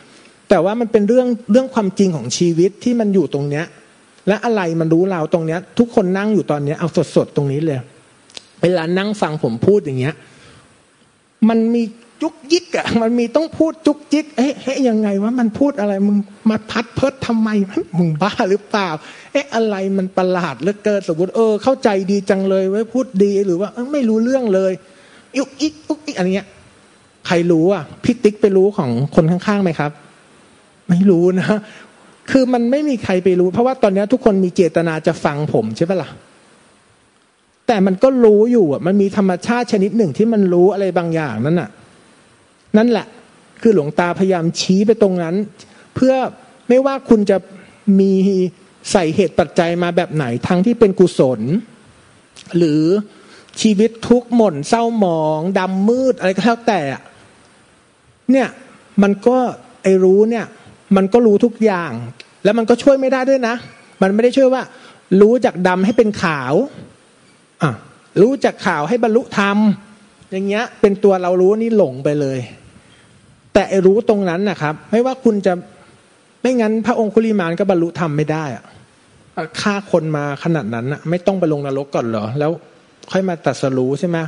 [0.49, 3.65] แต่ว่ามันเป็นเรื่องเรื่องความจริงของชีวิตที่มันอยู่ตรงเนี้ย
[4.29, 7.79] และอะไรมันรู้เราตรงเนี้ย ทุกคนนั่งอยู่ตอนเนี้ยเอาสดๆตรงนี้เลย
[8.63, 10.15] เวลานั่งฟังผมพูดอย่างเงี้ย
[11.49, 11.83] มันมี
[12.23, 16.19] จุกยิกอะมันมีต้องพูดจุกจิกเอ๊ะเฮ้ยยังไงว่ามันพูดอะไรมึง
[16.51, 17.49] มาพัดเพิดทำไม
[17.99, 18.89] มึงบ้าหรือเปล่า
[19.33, 24.73] เอ๊ะอะไรมันประหลาดเหลือเกินสมมติเออ เข้าใจดีจังเลยไว้พูดดีหรือว่าไม่รู้เรื่องเลย
[25.39, 26.49] ยุกอิกยุกอิกอะไรเงี้ย
[27.27, 29.91] ใครรู้อะพี่ติ๊กไปรู้ของคนข้างๆไหมครับ
[30.89, 31.49] ไม่รู้นะ
[32.31, 36.11] คือมันไม่มีใครไปรู้ เพราะว่าตอนนี้ทุกคนมีเจตนาจะฟังผมใช่ปะล่ะ
[37.69, 41.71] แต่มันก็รู้อยู่อะ มันมีธรรมชาติชนิดหนึ่งที่มันรู้อะไรบางอย่างนั่นอะ
[42.77, 43.07] นั่นแหละ
[43.61, 45.35] คือหลวงตาพยายามชี้ไปตรงนั้น
[45.95, 46.15] เพื่อ
[46.69, 47.37] ไม่ว่าคุณจะ
[48.01, 48.13] มี
[48.93, 51.41] ใส่เหตุปัจจัยมาแบบไหนทั้งที่เป็นกุศล
[52.57, 52.83] หรือ
[53.61, 56.81] ชีวิตทุกข์หม่นเศร้าหมองดำมืดอะไรก็แล้วแต่
[58.33, 58.49] เนี่ย
[59.03, 59.37] มันก็
[59.83, 60.47] ไอรู้เนี่ย
[60.97, 61.93] มันก็รู้ทุกอย่าง
[62.45, 63.55] แล้วมันก็ช่วยไม่ได้ด้วยนะ
[64.03, 64.63] มันไม่ได้ช่วยว่า
[65.21, 66.55] รู้จากดำให้เป็นขาว
[68.21, 69.59] รู้จากข่าวให้บรรลุธรรม
[70.31, 72.39] อย่างเงี้ย เป็นตัวเรารู้นี่หลงไปเลย
[73.55, 75.53] แต่รู้ตรงนั้นนะครับ ไม่ว่าคุณจะ
[76.43, 78.65] ไม่งั้นพระองคุลิมานก็บรรลุธรรมไม่ได้อะ
[79.61, 82.53] ฆ่าคนมาขนาดนั้นอะไม่ต้องไปลงนรกก่อนเหรอ แล้ว
[83.11, 84.19] ค่อยมาตัดสรู้ใช่ไหม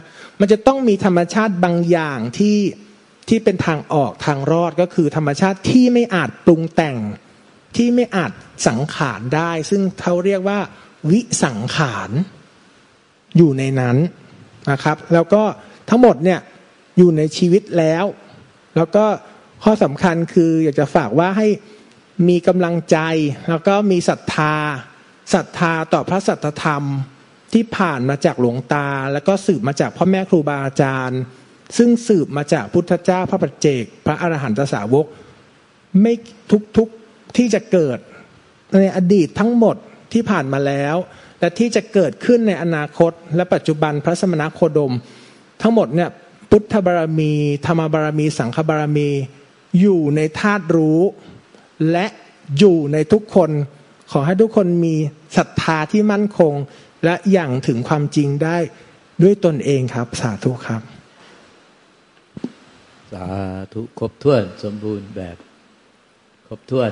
[0.41, 2.59] มันจะต้องมีธรรมชาติบางอย่างที่
[3.29, 6.97] ที่เป็นทางออกทางรอดก็คือธรรมชาติที่ไม่อาจปรุงแต่ง
[7.77, 8.33] ที่ไม่อาจ
[8.69, 10.59] สังขารได้ ซึ่งเขาเรียกว่า
[11.11, 12.11] วิสังขาร
[13.37, 13.97] อยู่ในนั้น
[14.71, 15.43] นะครับ แล้วก็
[15.89, 16.41] ทั้งหมดเนี่ย
[16.99, 18.05] อยู่ในชีวิตแล้ว
[18.77, 19.05] แล้วก็
[19.65, 21.49] ข้อสำคัญคืออยากจะฝากว่าให้
[22.29, 22.99] มีกำลังใจ
[23.49, 24.55] แล้วก็มีศรัทธา
[25.35, 26.85] ศรัทธาต่อพระสัทธรรม
[27.53, 31.21] ที่ผ่านมาจากหลวงตา แล้วก็สืบมาจากพ่อแม่ครูบาอาจารย์
[31.77, 35.07] ซึ่งสืบมาจากพุทธเจ้าพระปัจเจก พระอรหันตสาวก
[36.03, 36.13] ไม่
[36.77, 37.99] ทุกๆที่จะเกิด
[38.81, 39.77] ในอดีตทั้งหมด
[40.13, 40.97] ที่ผ่านมาแล้ว
[41.41, 44.95] และที่จะเกิดขึ้นในอนาคต และปัจจุบันพระสมณโคดม
[45.63, 46.11] ทั้งหมดเนี่ย
[46.51, 47.33] พุทธบารมี
[47.67, 49.09] ธรรมบารมี สังฆบารมี
[49.81, 51.01] อยู่ในธาตุรู้
[51.93, 52.07] และ
[52.59, 53.51] อยู่ในทุกคน
[54.13, 54.95] ขอให้ทุกคนมี
[55.37, 56.53] ศรัทธาที่มั่นคง
[57.05, 58.57] และอย่างถึงความจริงได้
[59.23, 60.83] ด้วยตนเองครับ สาธุครับ
[63.13, 63.27] สา
[63.73, 65.37] ธุครบถ้วนสมบูรณ์แบบ
[66.47, 66.91] ครบถ้วน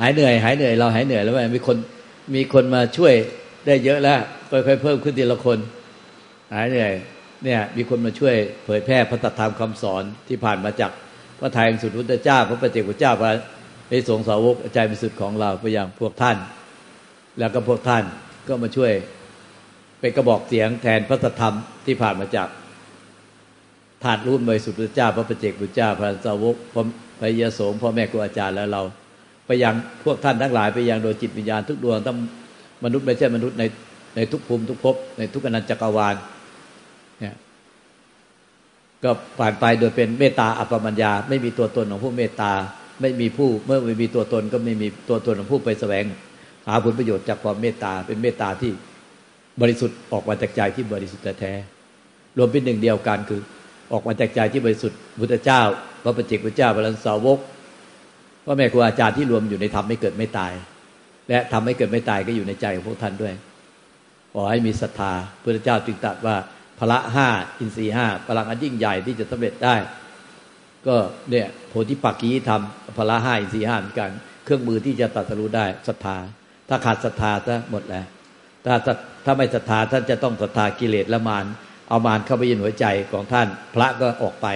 [0.00, 1.76] หายเหนื่อย หายเหนื่อยเราหายเหนื่อยแล้วมีคน
[2.34, 3.14] มีคนมาช่วย
[3.66, 4.20] ได้เยอะแล้ว
[4.50, 5.58] ค่อยๆเพิ่มขึ้นทีละคน
[6.52, 6.92] หายเหนื่อย
[7.44, 10.92] เนี่ยมีคนมาช่วยเผยแพร่พระธรรมคำสอนที่ผ่านมาจาก
[11.40, 13.32] พระไทยสุดพุทธเจ้า พระปฏิเจกเจ้าพระ
[13.90, 16.36] ในสงสาวกอาจารย์มิสุดของเราไปยังพวกท่าน
[17.38, 18.04] แล้วก็พวกท่าน
[18.48, 18.92] ก็มาช่วย
[20.00, 21.54] เป็นกระบอกเสียงแทนพระธรรม
[21.86, 22.48] ที่ผ่านมาจาก
[24.04, 26.82] ถาดรุ่นบริสุทธิ์เจ้า พระปฏิเจกพุทธเจ้าพระสาวกพระ
[27.18, 28.82] พระยาโสมพ่อแม่ครูอาจารย์แล้วเรา
[29.46, 32.16] ไปยังพวกท่านทั้งหลายไปยังโดยจิตวิญญาณทุกดวงทั้ง
[32.84, 33.64] มนุษย์ไม่ใช่มนุษย์ใน
[34.16, 36.14] ในทุกภูมิทุกภพในทุกอนันตจักรวาล
[37.20, 37.34] เนี่ย
[39.04, 42.52] ก็ผ่านไปโดยเป็นเมตตาอัปมัญญา ไม่มีตัวตนของผู้เมตตา
[43.00, 46.04] ไม่มีผู้เมื่อไม่มีตัวตน ก็ไม่มีตัวตนของผู้ไปแสวง
[46.66, 48.72] หาผลประโยชน์จากความเมตตา เป็นเมตตาที่
[49.60, 51.52] บริสุทธิ์ออกมาจากใจที่บริสุทธิ์แท้
[52.38, 53.40] รวมเป็นหนึ่งเดียวกันคือ
[53.92, 55.60] ออกมาจากใจที่บริสุทธิ์พุทธเจ้า
[56.02, 57.38] พระปฏิเจกพุทธเจ้าพระสาวก
[58.44, 60.52] พ่อแม่ครูอาจารย์ที่รวมอยู่ในธรรมไม่เกิดไม่ตาย
[61.30, 63.34] และทำให้เกิดไม่ตายก็อยู่ในใจของพวกท่านด้วย
[64.34, 65.12] ขอให้มีศรัทธา
[65.42, 66.36] พระเจ้าจึงตรัสว่า
[66.78, 69.74] พละห้าอินทรีห้าพลังอันยิ่งใหญ่ที่จะสำเร็จได้
[70.86, 70.96] ก็
[71.30, 74.10] เนี่ยโพธิปักกีทำพละห้าอินทรีห้าเหมือนกัน
[74.44, 76.16] เครื่องมือที่จะตัดสรู้ได้ศรัทธา
[76.68, 78.04] ถ้าขาดศรัทธาจะหมดแล้ว
[78.64, 78.74] ถ้า
[79.24, 81.44] ถ้าไม่ศรัทธาท่านจะต้องศรัทธากิเลสและมาร
[81.88, 84.48] เอามารเข้าไปยินหัวใจของท่าน พระก็ออกไป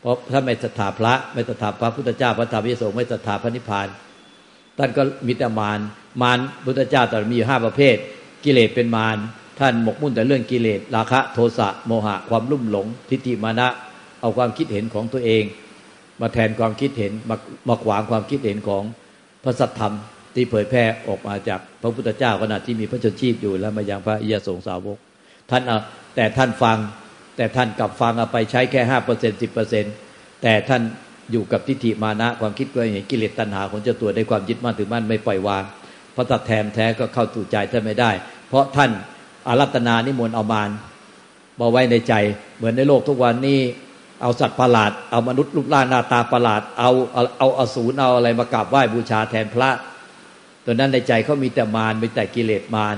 [0.00, 3.88] เพราะถ้าไม่ศรัทธาพระ ไม่ศรัทธาพระพุทธเจ้าพระธรรมวิโสไม่ศรัทธาพระนิพพาน
[4.78, 5.80] ท่านก็มีแต่มาร
[6.20, 7.96] มารพุทธเจ้าแต่มีอยู่ห้าประเภท
[8.44, 9.18] กิเลสเป็นมาร
[9.60, 13.68] ท่านหมกมุ่นแต่เรื่องกิเลสราคะโทสะโมหะความลุ่มหลง ทิฏฐิมานะ
[14.20, 15.44] เอาความคิดเห็นของตัวเอง
[16.20, 17.36] มาแทนความคิดเห็นมา
[17.68, 18.82] มาขวางความคิดเห็นของ
[19.44, 19.94] พระสัทธรรม
[20.34, 24.98] ที่เผยแพร่ออกมาจากพระพุทธเจ้าขณะที่มีพระชนชีพอยู่แล้วมายังพระอิยสงสาวก
[25.50, 25.78] ท่านเอา
[26.16, 26.78] แต่ท่านฟัง
[27.36, 29.84] แต่ท่านกลับฟังเอาไปใช้แค่ห้าเปอร์เซ็นสิบเปอร์เซ็น
[30.42, 30.82] แต่ท่าน
[31.32, 35.64] อยู่กับทิฏฐิมานะความคิดก็เห็นกิเลสตัณหาของเจ้าตัวได้ความยึดมั่นถือมั่นไม่ปล่อยวาง
[36.14, 38.10] พระตัดแทมแท้ก็เข้าสู่ใจท่านไม่ได้
[38.48, 38.90] เพราะท่าน
[39.48, 40.70] อารัตนานิมนต์เอามาน
[41.60, 42.14] มาไว้ในใจ
[42.56, 43.60] เหมือนในโลกทุกวันนี้
[44.22, 49.70] เอาสัตว์ประหลาดเอามนุษย์รูปร่างหน้าตาประหลาดเอาเอาเอาอสูรเอาอะไรมากราบไหว้บูชาแทนพระ
[50.64, 52.96] ตัวนั้นในใจเขามีแต่มารมีแต่กิเลสมาร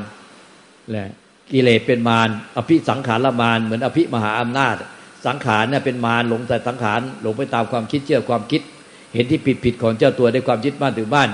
[0.90, 1.09] แหละ
[1.53, 4.77] กิเลสเป็นมารอภิสังขารมารเหมือนอภิมหาอำนาจ
[5.27, 8.62] สังขารเนี่ยเป็นมารหลงแต่สังขารหลงไปตามความคิดเชื่อความคิด
[9.14, 11.31] เห็นที่ผิดผิดของเจ้าตัวด้ความยึดมั่นถือมั่น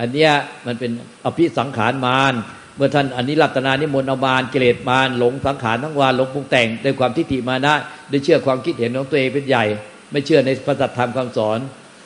[0.00, 0.32] อันเนี้ย
[0.66, 0.90] มันเป็น
[1.24, 2.34] อภิสังขารมาร
[2.76, 7.74] เมื่อท่านอันนี้รัตนานิมนต์เอามารกิเลสมารหลงสังขารทั้งวันหลงปรุงแต่งด้วยความทิฏฐิมานะ
[8.10, 9.64] ด้วยเชื่อความคิดเห็นของตัวเองเป็นใหญ่
[10.10, 11.58] ไม่เชื่อในพระธรรมคำสอน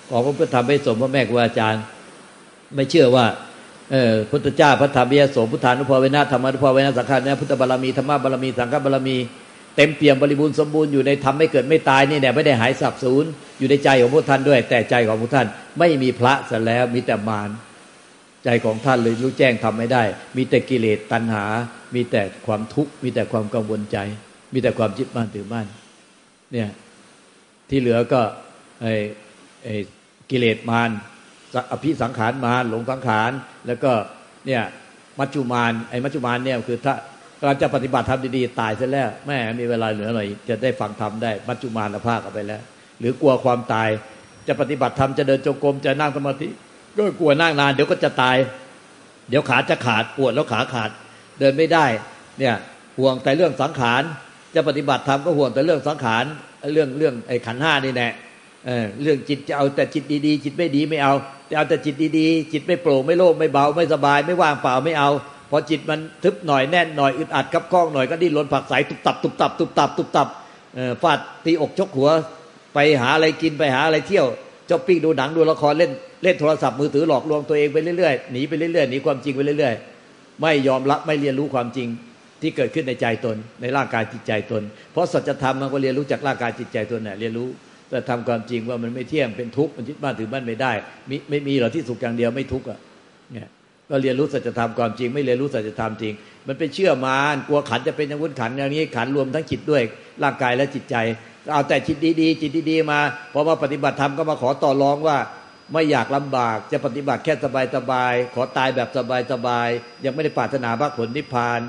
[0.09, 1.83] ของพระพุทธธรรมให้สมพระแม่ครูอาจารย์
[2.75, 3.27] ไม่เชื่อว่า
[3.93, 9.17] เออพุทธเจ้าพระธรรมวิยโสพุทธานุภาเวนะธรรมานุภาเวนะสังฆานะพุทธบารมีธรรมบารมีสังฆบารมี
[9.77, 13.25] เต็มเปี่ยมบริบูรณ์สมบูรณ์อยู่ในธรรมไม่เกิดไม่ตายนี่แน่ไม่ได้หายสับสูญ
[13.59, 15.47] อยู่ในใจของพวกท่านด้วย แต่ใจของพวกท่าน
[15.79, 17.51] ไม่มีพระเสร็จแล้วมีแต่มาร
[18.45, 20.03] ใจของท่านเลยรู้แจ้งทำไม่ได้
[20.37, 21.45] มีแต่กิเลสตัณหา
[21.95, 23.99] มีแต่ความทุกข์ มีแต่ความกังวลใจ
[24.53, 25.67] มีแต่ความยึดมั่นถือมั่น
[26.53, 26.69] เนี่ย
[27.71, 28.21] ที่เหลือก็
[28.83, 28.95] ไอ้
[29.65, 29.75] ไอ้
[30.31, 30.91] กิเลสมาร
[31.73, 33.31] อภิสังขารมารหลงสังขาร
[33.67, 33.93] แล้วก็
[34.47, 34.63] เนี่ย
[35.19, 36.95] มัจจุมานไอ้มัจจุมานเนี่ยคือถ้า
[37.43, 42.63] การจะปฏิบัติทำดีๆตายเสร็จแล้วแม่มีเวลาเหลือหน่อย จะได้ฟังธรรมได้มัจจุมานภาคเอาไปแล้ว
[42.99, 43.89] หรือกลัวความตาย
[44.49, 46.49] จะปฏิบัติธรรมจะเดินจงกรมจะนั่งสมาธิ
[46.97, 48.37] ก็กลัวนั่งนานเดี๋ยวก็จะตาย
[49.29, 50.91] เดี๋ยวขาจะขาดปวดแล้วขาขาด
[51.39, 51.87] เดินไม่ได้
[52.39, 52.55] เนี่ย
[52.99, 54.03] ห่วงแต่เรื่องสังขาร
[54.55, 56.25] จะปฏิบัติธรรมก็ห่วงแต่เรื่องสังขาร
[56.73, 58.09] เรื่องเรื่องไอ้ขันห้านี่แน่
[59.03, 61.15] เรื่องจิตจะเอาแต่จิตดีๆ จิตไม่ดีไม่เอา
[61.51, 65.11] จะเอาแต่จิตดีๆ จิตไม่โปร่งไม่โล่งไม่เบาไม่สบาย ไม่ว่างเปล่าไม่เอา
[65.51, 70.29] พอจิตมันทึบหน่อยแน่นหน่อยอึดอัดกับข้องหน่อยก็ดิ้นรนผักใสตุบตับตุบตับตุบตับตุบตับ
[71.03, 72.11] ฟาดตีอกชกหัว
[72.75, 74.27] ไปหาอะไรกินไปหาอะไรเที่ยว
[74.71, 75.91] จ้าปิ้งดูหนังดูละครเล่น
[76.25, 81.89] เล่นโทรศัพท์มือถือหลอกลวงตัวเองไปเรื่อยๆหนีไปเรื่อยๆหนีความจริงไปเรื่อยๆ ไม่ยอมรับไม่เรียนรู้ความจริง
[82.41, 87.49] ที่เกิดขึ้นในใจตน ในร่างกายจิตใจตน เพราะสัจธรรมมันก็เรียนรู้จากร่างกายจิตใจตนเนี่ยเรียนรู้
[87.91, 90.73] แต่ทำความจริงว่ามันไม่เที่ยงเป็นทุกข์มันยึดบ้านถือบ้านไม่ได้
[91.09, 92.79] ไม่ไม่มีหรอกที่สุขอย่างเดียวไม่ทุกข์อะ
[93.33, 93.49] เนี่ย
[93.91, 96.13] ก็เรียนรู้สัจธรรมความจริง ไม่เรียนรู้สัจธรรมจริง
[96.49, 99.83] มันเป็นเชื่อมานกลัวขันจะเป็นอย่างวุ้นขันอย่างนี้ขันรวมทั้งจิตด้วย
[100.23, 100.97] ร่างกายและจิตใจ
[101.53, 102.99] เอาแต่จิตดีๆจิตดีๆมา
[103.33, 105.19] พอมาปฏิบัติธรรมก็มาขอต่อรองว่า
[105.73, 109.69] ไม่อยากลำบากจะปฏิบัติแค่สบายสบายขอตายแบบสบายสบาย
[110.05, 111.61] ยังไม่ได้ปรารถนามรรคผลนิพพาน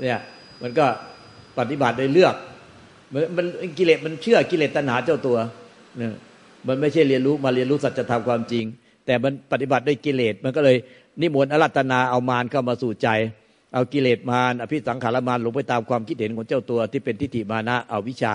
[0.00, 0.20] เนี่ย
[0.62, 0.86] มันก็
[1.58, 2.34] ปฏิบัติโดยเลือก
[3.12, 3.46] มันมัน
[3.78, 5.38] กิเลสมันเชื่อกิเลสตัณหาเจ้าตัว
[5.98, 6.14] เนี่ย
[6.68, 8.64] มันไม่ใช่เรียนรู้มาเรียนรู้สัจธรรมความจริง
[9.06, 10.76] แต่มันปฏิบัติด้วยกิเลสมันก็เลย
[11.20, 13.08] นิมนต์อรัตนาเอามารเข้ามาสู่ใจ
[13.74, 18.34] เอากิเลสมารอภิสังขารมารลงไปตามความคิดเห็นของเจ้าตัวที่เป็นทิฏฐิมานะเอาวิชา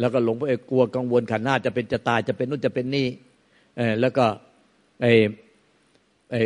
[0.00, 3.08] แล้วก็หลงไปกลัวกังวลขันหน้าจะเป็นจะตายจะเป็นนู่นจะเป็นนี่
[3.76, 4.26] เออแล้วก็
[5.02, 5.12] ไอ้
[6.30, 6.40] ไอ้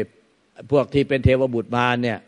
[0.71, 2.19] พวกที่เป็นเทวบุตรมาเนี่ย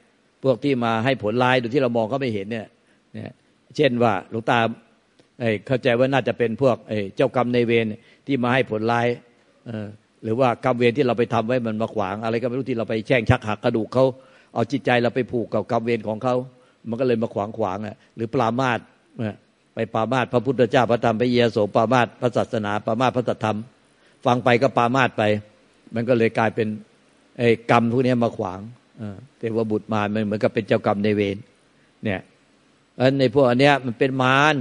[0.45, 2.67] พวกที่มาให้ผลร้ายโดยที่เรามองก็ไม่เห็นเนี่ย
[3.13, 3.33] เนี่ย
[3.77, 4.59] เช่นว่าหลวงตา
[5.67, 6.77] เข้าใจว่าน่าจะเป็นพวก
[7.17, 7.87] เจ้ากรรมในเวร
[8.27, 9.07] ที่มาให้ผลร้าย
[10.23, 14.05] หรือว่ากรรมเวรที่เราไปทำไว้มันมาขวาง อะไรก็ไม่รู้ที่เราไปแช่งชักหักกระดูกเขา
[14.55, 16.35] เอาจิตใจเราไปผูกกับกรรมเวรของเขา
[16.89, 18.79] มันก็เลยมาขวางขวางอะหรือปรามาส
[19.19, 23.57] ไปปามาสพระพุทธเจ้าพระธรรมพระเยโสปามาสพระศาสนาปามาสพระธรรม
[24.25, 25.23] ฟังไปก็ปามาสไป
[25.95, 26.69] มันก็เลยกลายเป็น
[27.39, 28.61] ไอ้กรรมพวกนี้มาขวาง
[29.39, 31.37] เทวบุตรมารมันเหมือนกับเป็นเจ้ากรรมในเวร
[32.05, 32.21] เนี่ย
[33.01, 34.55] อันในพวกอันเนี้ยมันเป็นมาร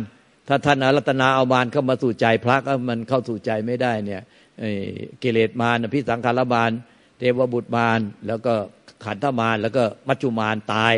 [0.47, 4.21] ถ้าท่านอารัตนาเอามารเข้ามาสู่ใจพระก็มันเข้าสู่ใจไม่ได้เนี่ย
[5.23, 6.71] กิเลสมารพิสังขารมาร
[7.17, 8.53] เทวบุตรมารแล้วก็
[9.05, 10.93] ขันธมารแล้วก็มัจจุมารตาย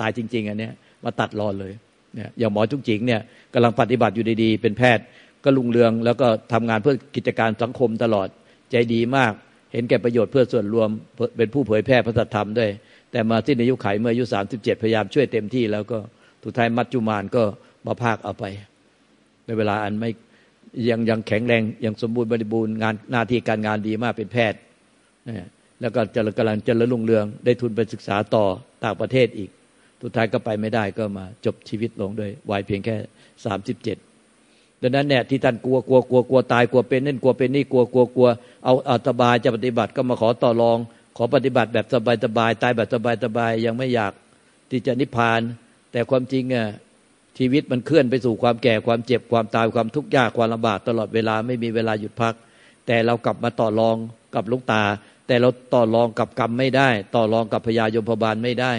[0.00, 0.72] ตายจริง ๆ อันเนี้ย
[1.04, 1.72] มาตัดรอนเลย
[2.18, 3.20] เนี่ยอย่างหมอจุกจิงเนี่ย
[3.54, 5.04] กำลังปฏิบัติอยู่ดีๆ เป็นแพทย์
[5.44, 8.28] ก็ลุงเรือง แล้วก็ทำงานเพื่อกิจการสังคมตลอด
[8.70, 9.32] ใจดีมาก
[9.72, 10.88] เห็นแก่ประโยชน์เพื่อส่วนรวม
[11.36, 12.70] เป็นผู้เผยแพร่พระธรรมด้วย
[13.12, 15.98] แต่มาที่ในยุคไขเมื่ออายุสามสิบเจ็ดพยายามช่วยเต็มที่แล้วก็
[16.42, 17.42] ทุกท้ายมัจจุมานก็
[17.86, 18.44] มาภาคเอาไป
[19.46, 20.10] ในเวลาอันไม่
[20.88, 24.58] ยังยังแข็งแรงยังสมบูรณ์บริบูรณ์งานหน้าที่การงานดีมากเป็นแพทย์
[25.80, 28.44] แล้วก็จะกำลังเจริญรุ่งเรือง ได้ทุนไปศึกษาต่อ
[28.84, 29.50] ต่างประเทศอีก
[30.00, 32.96] ทุกท้ายก็ไปไม่ได้ก็มาจบชีวิตลงด้วยวัยเพียงแค่
[33.44, 33.96] สามสิบเจ็ด
[34.82, 38.28] ดังนั้นเนี่ยที่ท่านกลัวกลัวกลัวกลัวตายกลัวเป็นนั่นกลัวเป็นนี่กลัวกลัวกลัว
[38.64, 40.78] เอาอาสบายจะปฏิบัติก็มาขอต่อรอง
[41.16, 44.12] ขอปฏิบัติแบบสบายสบายตายแบบสบายสบายยังไม่อยาก
[44.70, 45.40] ที่จะนิพพาน
[45.92, 46.66] แต่ความจริงอะ
[47.38, 52.34] ชีวิตมันเคลื่อนไปสู่ความแก่ความเจ็บความตายความทุกข์ยากความลำบากตลอดเวลาไม่มีเวลาหยุดพัก
[52.86, 53.96] แต่เรากลับมาต่อรอง
[54.34, 54.84] กับลูกตา
[55.26, 58.72] แต่เราต่อรองกับกรรมไม่ได้ ต่อรองกับพยายมพบาลไม่ได้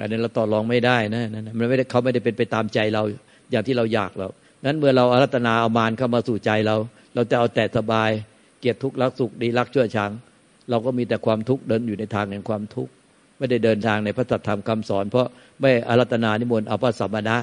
[0.00, 3.02] อันนี้นเราต่อรองไม่ได้นะนั่นมันไม่ได้เขาไม่ได้เป็นไปตามใจเรา
[3.50, 4.28] อย่างที่เราอยากเรา
[4.64, 6.76] นั้นเมื่อเราอารัตนาเอามารเข้ามาสู่ใจเรา
[7.14, 8.10] เราจะเอาแต่สบาย
[8.60, 10.10] เกียรติทุกข์รักสุขดีรักชั่วชัง
[10.70, 12.92] เราก็มีแต่ความทุกข์เดินอยู่ในทางแห่งความทุกข์
[13.38, 15.26] ไม่ได้เดินทางในพระธรรมคำสอน เพราะ
[15.60, 17.36] ไม่อารัตนานิมนต์เอาพระสมณะ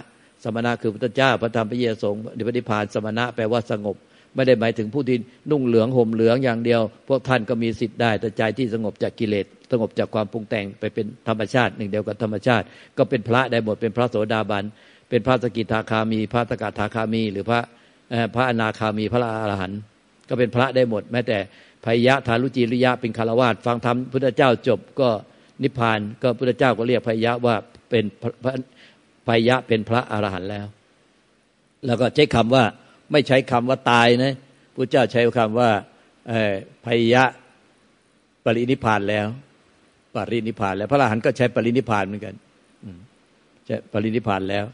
[0.44, 3.96] สมณะคือพระเจ้าพระธรรมพระเยซูสงฆ์ปฏิพานสมณะแปลว่าสงบ
[4.36, 5.18] ไม่ได้หมายถึงผู้ที่
[5.52, 12.66] นุ่งเหลืองห่มเหลืองอย่างเดียว พวกท่านก็มีสิทธิ์ได้แต่ใจที่สงบจากกิเลส สงบจากความปรุงแต่งไปเป็นธรรมชาติหนึ่งเดียวกับธรรมชาติ
[12.98, 14.64] ก็เป็นพระได้หมดเป็นพระโสดาบัน
[15.10, 17.62] เป็นพระสกิทาคามี พระสกทาคามี หรือพระ
[18.36, 19.80] พระอนาคามีพระอรหันต์
[20.30, 21.38] ก็เป็นพระได้หมด แม้แต่
[21.86, 25.10] พยะทารุจีริยะเป็นคารวาสฟังธรรมพุทธเจ้าจบก็
[25.64, 27.56] นิพพานก็พุทธเจ้าก็เรียกพยะว่า
[27.90, 28.04] เป็น
[28.44, 28.54] พระ
[29.28, 30.68] พยะเป็นพระอรหันต์แล้ว
[31.86, 32.64] แล้วก็ใช้คำว่า
[33.12, 34.34] ไม่ใช้คำว่าตายนะ
[34.76, 35.70] พระเจ้าใช้คำว่า
[36.86, 37.24] พยะ
[38.44, 39.28] ปรินิพานแล้ว
[40.16, 42.36] ปรินิพานแล้ว พระอรหันต์ก็ใช้ปรินิพานเหมือนกัน
[43.70, 44.66] จะปรินิพานแล้ว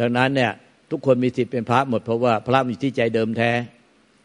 [0.00, 0.52] ดังนั้นเนี่ย
[0.90, 3.50] ทุกคนมีสิทธิ์เป็นพระหมดเพราะว่าพระมีที่ใจเดิมแท้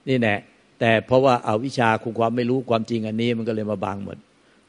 [0.09, 0.35] นี่แน่
[0.79, 4.17] แต่เพราะว่าเอาวิชาคุความไม่รู้ความจริงอันนี้มันก็เลยมาบางหมด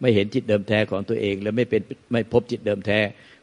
[0.00, 2.98] ไม่เห็นจิตเดิมแท้ของตัวเอง แล้วไม่เป็นไม่พบจิตเดิมแท้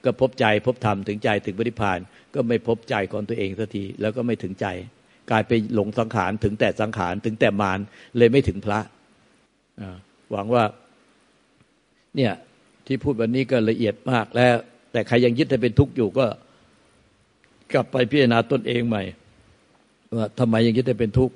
[0.06, 2.00] ก็พบใจพบธรรมถึงใจถึงปฏิพาน
[2.36, 4.68] ก็ไม่พบใจของตัวเองสักทีแล้วก็ไม่ถึงใจ
[5.32, 7.80] กลายไปหลงสังขารถึงแต่สังขารถึงแต่มาร
[8.18, 8.80] เลยไม่ถึงพระ
[10.32, 10.64] หวังว่า
[12.15, 12.34] เนี่ย
[12.88, 14.56] ที่พูดวันนี้ก็ละเอียดมากแล้ว
[14.91, 16.25] แต่ใครยังยึดให้เป็นทุกข์อยู่ก็
[17.73, 19.04] กลับไปพิจารณาตนเองใหม่
[20.17, 21.36] ว่าทำไมยังยึดให้เป็นทุกข์